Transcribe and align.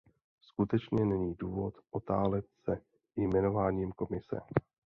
Skutečně 0.41 1.05
není 1.05 1.35
důvod 1.35 1.73
otálet 1.91 2.45
se 2.65 2.81
jmenováním 3.17 3.91
Komise. 3.91 4.41